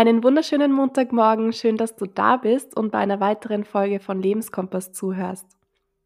[0.00, 4.92] Einen wunderschönen Montagmorgen, schön, dass du da bist und bei einer weiteren Folge von Lebenskompass
[4.92, 5.44] zuhörst.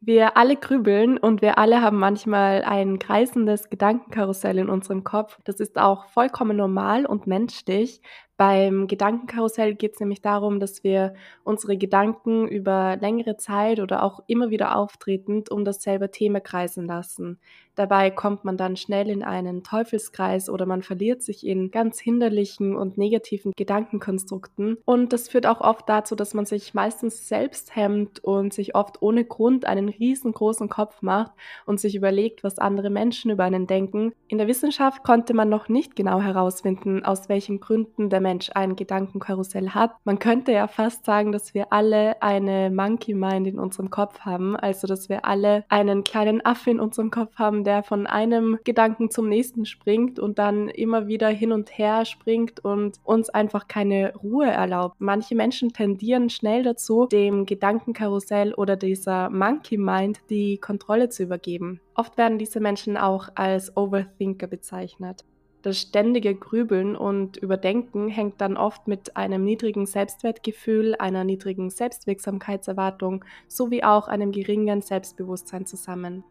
[0.00, 5.38] Wir alle grübeln und wir alle haben manchmal ein kreisendes Gedankenkarussell in unserem Kopf.
[5.44, 8.02] Das ist auch vollkommen normal und menschlich,
[8.36, 11.14] beim Gedankenkarussell geht es nämlich darum, dass wir
[11.44, 17.38] unsere Gedanken über längere Zeit oder auch immer wieder auftretend um dasselbe Thema kreisen lassen.
[17.74, 22.76] Dabei kommt man dann schnell in einen Teufelskreis oder man verliert sich in ganz hinderlichen
[22.76, 24.78] und negativen Gedankenkonstrukten.
[24.84, 29.02] Und das führt auch oft dazu, dass man sich meistens selbst hemmt und sich oft
[29.02, 31.32] ohne Grund einen riesengroßen Kopf macht
[31.66, 34.12] und sich überlegt, was andere Menschen über einen denken.
[34.28, 38.76] In der Wissenschaft konnte man noch nicht genau herausfinden, aus welchen Gründen der Mensch ein
[38.76, 39.92] Gedankenkarussell hat.
[40.04, 44.56] Man könnte ja fast sagen, dass wir alle eine Monkey Mind in unserem Kopf haben,
[44.56, 49.10] also dass wir alle einen kleinen Aff in unserem Kopf haben, der von einem Gedanken
[49.10, 54.14] zum nächsten springt und dann immer wieder hin und her springt und uns einfach keine
[54.16, 54.96] Ruhe erlaubt.
[54.98, 61.80] Manche Menschen tendieren schnell dazu, dem Gedankenkarussell oder dieser Monkey Mind die Kontrolle zu übergeben.
[61.94, 65.24] Oft werden diese Menschen auch als Overthinker bezeichnet.
[65.64, 73.24] Das ständige Grübeln und Überdenken hängt dann oft mit einem niedrigen Selbstwertgefühl, einer niedrigen Selbstwirksamkeitserwartung
[73.48, 76.22] sowie auch einem geringen Selbstbewusstsein zusammen.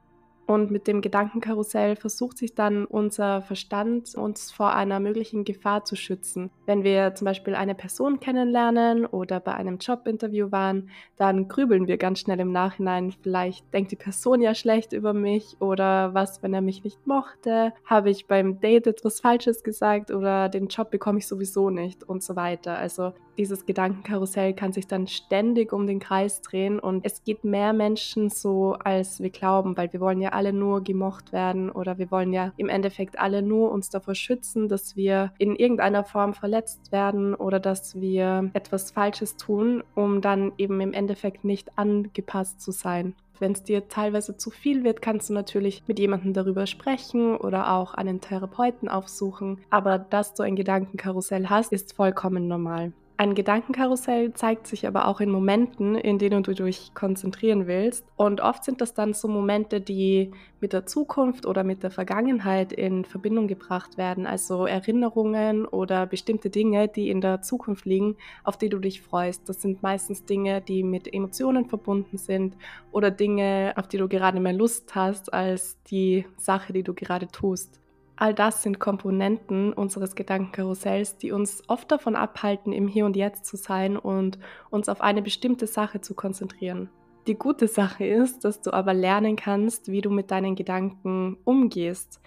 [0.46, 5.96] Und mit dem Gedankenkarussell versucht sich dann unser Verstand, uns vor einer möglichen Gefahr zu
[5.96, 6.50] schützen.
[6.66, 11.98] Wenn wir zum Beispiel eine Person kennenlernen oder bei einem Jobinterview waren, dann grübeln wir
[11.98, 13.14] ganz schnell im Nachhinein.
[13.22, 17.74] Vielleicht denkt die Person ja schlecht über mich oder was, wenn er mich nicht mochte?
[17.86, 22.22] Habe ich beim Date etwas Falsches gesagt oder den Job bekomme ich sowieso nicht und
[22.22, 22.78] so weiter.
[22.78, 27.74] Also dieses Gedankenkarussell kann sich dann ständig um den Kreis drehen und es geht mehr
[27.74, 32.12] Menschen so, als wir glauben, weil wir wollen ja alle nur gemocht werden oder wir
[32.12, 36.92] wollen ja im Endeffekt alle nur uns davor schützen, dass wir in irgendeiner Form verletzt
[36.92, 42.72] werden oder dass wir etwas Falsches tun, um dann eben im Endeffekt nicht angepasst zu
[42.72, 43.16] sein.
[43.40, 47.74] Wenn es dir teilweise zu viel wird, kannst du natürlich mit jemandem darüber sprechen oder
[47.74, 49.60] auch einen Therapeuten aufsuchen.
[49.70, 52.94] Aber dass du ein Gedankenkarussell hast, ist vollkommen normal.
[53.16, 58.04] Ein Gedankenkarussell zeigt sich aber auch in Momenten, in denen du dich konzentrieren willst.
[58.16, 62.74] Und oft sind das dann so Momente, die mit der Zukunft oder mit der Vergangenheit
[62.74, 64.26] in Verbindung gebracht werden.
[64.26, 69.48] Also Erinnerungen oder bestimmte Dinge, die in der Zukunft liegen, auf die du dich freust.
[69.48, 72.58] Das sind meistens Dinge, die mit Emotionen verbunden sind
[72.92, 77.28] oder Dinge, auf die du gerade mehr Lust hast als die Sache, die du gerade
[77.28, 77.83] tust.
[78.16, 83.46] All das sind Komponenten unseres Gedankenkarussells, die uns oft davon abhalten, im Hier und Jetzt
[83.46, 84.38] zu sein und
[84.70, 86.90] uns auf eine bestimmte Sache zu konzentrieren.
[87.26, 92.22] Die gute Sache ist, dass du aber lernen kannst, wie du mit deinen Gedanken umgehst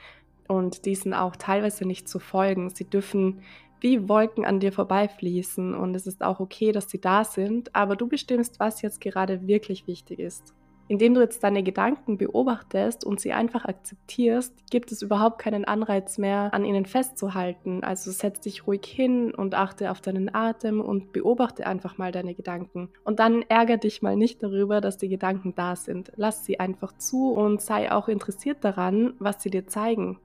[0.48, 2.70] und diesen auch teilweise nicht zu folgen.
[2.70, 3.42] Sie dürfen
[3.80, 7.94] wie Wolken an dir vorbeifließen und es ist auch okay, dass sie da sind, aber
[7.94, 10.54] du bestimmst, was jetzt gerade wirklich wichtig ist.
[10.88, 16.16] Indem du jetzt deine Gedanken beobachtest und sie einfach akzeptierst, gibt es überhaupt keinen Anreiz
[16.16, 17.82] mehr, an ihnen festzuhalten.
[17.82, 22.34] Also setz dich ruhig hin und achte auf deinen Atem und beobachte einfach mal deine
[22.34, 22.88] Gedanken.
[23.02, 26.12] Und dann ärger dich mal nicht darüber, dass die Gedanken da sind.
[26.14, 30.20] Lass sie einfach zu und sei auch interessiert daran, was sie dir zeigen.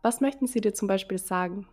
[0.00, 1.66] Was möchten sie dir zum Beispiel sagen?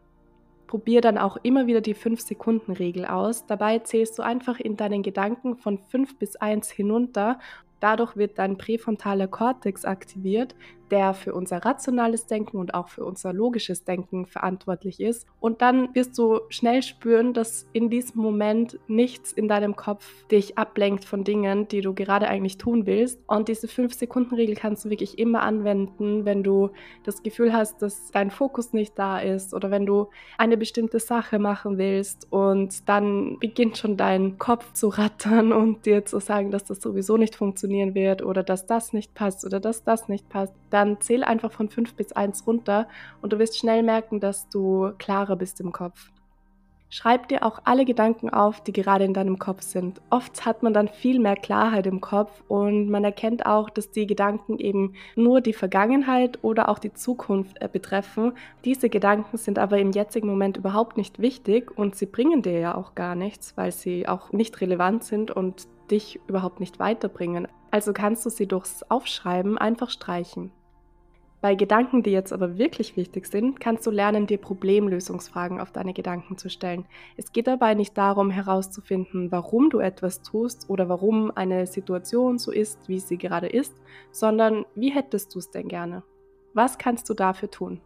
[0.67, 3.45] Probier dann auch immer wieder die 5-Sekunden-Regel aus.
[3.45, 7.37] Dabei zählst du einfach in deinen Gedanken von 5 bis 1 hinunter
[7.83, 10.55] Dadurch wird dein präfrontaler Kortex aktiviert,
[10.93, 15.25] der für unser rationales Denken und auch für unser logisches Denken verantwortlich ist.
[15.39, 20.55] Und dann wirst du schnell spüren, dass in diesem Moment nichts in deinem Kopf dich
[20.59, 23.19] ablenkt von Dingen, die du gerade eigentlich tun willst.
[23.25, 26.69] Und diese 5-Sekunden-Regel kannst du wirklich immer anwenden, wenn du
[27.03, 31.39] das Gefühl hast, dass dein Fokus nicht da ist oder wenn du eine bestimmte Sache
[31.39, 36.65] machen willst und dann beginnt schon dein Kopf zu rattern und dir zu sagen, dass
[36.65, 40.53] das sowieso nicht funktionieren wird oder dass das nicht passt oder dass das nicht passt,
[40.69, 42.87] dann zähl einfach von 5 bis 1 runter
[43.21, 46.11] und du wirst schnell merken, dass du klarer bist im Kopf.
[46.95, 49.99] Schreib dir auch alle Gedanken auf, die gerade in deinem Kopf sind.
[50.11, 54.05] Oft hat man dann viel mehr Klarheit im Kopf und man erkennt auch, dass die
[54.05, 58.33] Gedanken eben nur die Vergangenheit oder auch die Zukunft äh, betreffen.
[58.63, 62.75] Diese Gedanken sind aber im jetzigen Moment überhaupt nicht wichtig und sie bringen dir ja
[62.75, 67.47] auch gar nichts, weil sie auch nicht relevant sind und dich überhaupt nicht weiterbringen.
[67.71, 70.51] Also kannst du sie durchs Aufschreiben einfach streichen.
[71.43, 75.91] Bei Gedanken, die jetzt aber wirklich wichtig sind, kannst du lernen, dir Problemlösungsfragen auf deine
[75.91, 76.85] Gedanken zu stellen.
[77.17, 82.49] Es geht dabei nicht darum herauszufinden, warum du etwas tust oder warum eine Situation so
[82.49, 83.75] ist, wie sie gerade ist,
[84.09, 86.03] sondern wie hättest du es denn gerne?
[86.53, 87.81] Was kannst du dafür tun?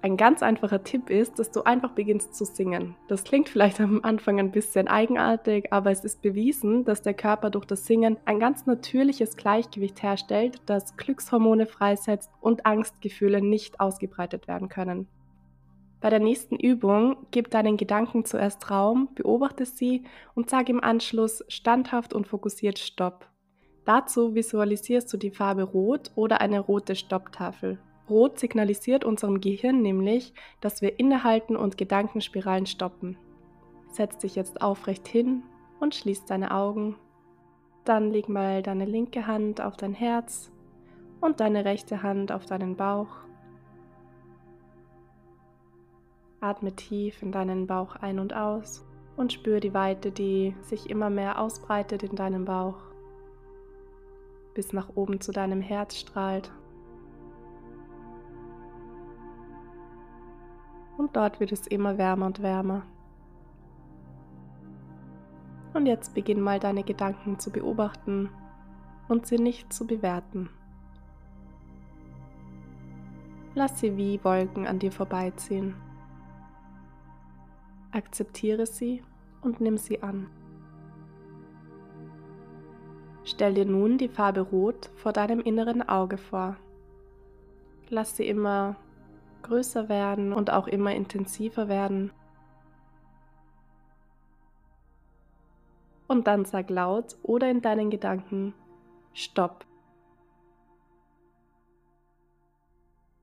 [0.00, 2.94] Ein ganz einfacher Tipp ist, dass du einfach beginnst zu singen.
[3.08, 7.50] Das klingt vielleicht am Anfang ein bisschen eigenartig, aber es ist bewiesen, dass der Körper
[7.50, 14.46] durch das Singen ein ganz natürliches Gleichgewicht herstellt, das Glückshormone freisetzt und Angstgefühle nicht ausgebreitet
[14.46, 15.08] werden können.
[16.00, 20.04] Bei der nächsten Übung gib deinen Gedanken zuerst Raum, beobachte sie
[20.34, 23.26] und sag im Anschluss standhaft und fokussiert Stopp.
[23.84, 27.80] Dazu visualisierst du die Farbe Rot oder eine rote Stopptafel.
[28.08, 33.16] Rot signalisiert unserem Gehirn nämlich, dass wir innehalten und Gedankenspiralen stoppen.
[33.90, 35.42] Setz dich jetzt aufrecht hin
[35.80, 36.96] und schließ deine Augen.
[37.84, 40.52] Dann leg mal deine linke Hand auf dein Herz
[41.20, 43.08] und deine rechte Hand auf deinen Bauch.
[46.40, 48.84] Atme tief in deinen Bauch ein und aus
[49.16, 52.78] und spüre die Weite, die sich immer mehr ausbreitet in deinem Bauch,
[54.54, 56.52] bis nach oben zu deinem Herz strahlt.
[60.98, 62.82] Und dort wird es immer wärmer und wärmer.
[65.72, 68.28] Und jetzt beginn mal deine Gedanken zu beobachten
[69.08, 70.50] und sie nicht zu bewerten.
[73.54, 75.76] Lass sie wie Wolken an dir vorbeiziehen.
[77.92, 79.02] Akzeptiere sie
[79.40, 80.28] und nimm sie an.
[83.22, 86.56] Stell dir nun die Farbe Rot vor deinem inneren Auge vor.
[87.88, 88.76] Lass sie immer
[89.48, 92.12] größer werden und auch immer intensiver werden.
[96.06, 98.54] Und dann sag laut oder in deinen Gedanken
[99.12, 99.66] Stopp.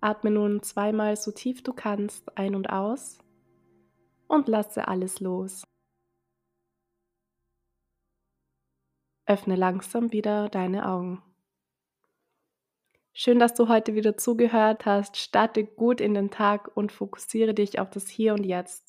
[0.02, 3.18] Atme nun zweimal so tief du kannst ein und aus
[4.28, 5.64] und lasse alles los.
[9.26, 11.24] Öffne langsam wieder deine Augen.
[13.18, 15.16] Schön, dass du heute wieder zugehört hast.
[15.16, 18.84] Starte gut in den Tag und fokussiere dich auf das Hier und Jetzt.